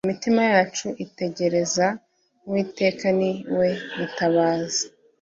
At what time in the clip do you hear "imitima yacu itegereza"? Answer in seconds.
0.07-1.85